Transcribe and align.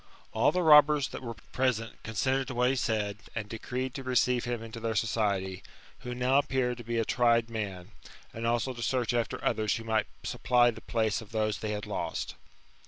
All 0.33 0.51
the 0.51 0.63
robbers 0.63 1.09
that 1.09 1.21
were 1.21 1.35
present, 1.51 1.93
assented 2.05 2.47
to 2.47 2.55
what 2.55 2.71
he 2.71 2.75
said, 2.75 3.17
and 3.35 3.47
decreed 3.47 3.93
to 3.93 4.01
receive 4.01 4.45
him 4.45 4.63
into 4.63 4.79
their 4.79 4.95
society, 4.95 5.61
who 5.99 6.15
now 6.15 6.39
appeared 6.39 6.77
to 6.79 6.83
be 6.83 6.97
a 6.97 7.05
tried 7.05 7.51
man, 7.51 7.91
and 8.33 8.47
also 8.47 8.73
to 8.73 8.81
search 8.81 9.13
after 9.13 9.45
others 9.45 9.75
who 9.75 9.83
might 9.83 10.07
supply 10.23 10.71
the 10.71 10.81
place 10.81 11.21
of 11.21 11.31
those 11.31 11.59
they 11.59 11.69
had 11.73 11.85
lost. 11.85 12.33